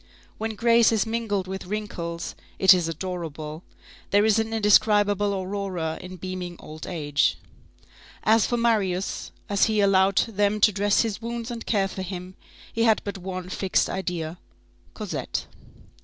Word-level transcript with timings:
When 0.39 0.55
grace 0.55 0.91
is 0.91 1.05
mingled 1.05 1.45
with 1.45 1.67
wrinkles, 1.67 2.33
it 2.57 2.73
is 2.73 2.87
adorable. 2.87 3.61
There 4.09 4.25
is 4.25 4.39
an 4.39 4.51
indescribable 4.51 5.31
aurora 5.35 5.99
in 6.01 6.15
beaming 6.15 6.55
old 6.59 6.87
age. 6.87 7.37
As 8.23 8.47
for 8.47 8.57
Marius, 8.57 9.31
as 9.47 9.65
he 9.65 9.79
allowed 9.79 10.17
them 10.17 10.59
to 10.61 10.71
dress 10.71 11.01
his 11.01 11.21
wounds 11.21 11.51
and 11.51 11.67
care 11.67 11.87
for 11.87 12.01
him, 12.01 12.33
he 12.73 12.81
had 12.83 13.01
but 13.03 13.19
one 13.19 13.49
fixed 13.49 13.91
idea: 13.91 14.39
Cosette. 14.95 15.45